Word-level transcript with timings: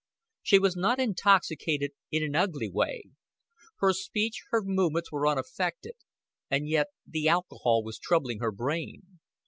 She 0.41 0.57
was 0.57 0.75
not 0.75 0.99
intoxicated 0.99 1.91
in 2.09 2.23
an 2.23 2.35
ugly 2.35 2.67
way; 2.71 3.03
her 3.81 3.93
speech, 3.93 4.41
her 4.49 4.63
movements 4.63 5.11
were 5.11 5.27
unaffected, 5.27 5.93
and 6.49 6.67
yet 6.67 6.87
the 7.05 7.27
alcohol 7.29 7.83
was 7.83 7.99
troubling 7.99 8.39
her 8.39 8.51
brain. 8.51 9.19